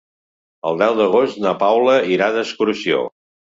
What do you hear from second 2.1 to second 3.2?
irà d'excursió.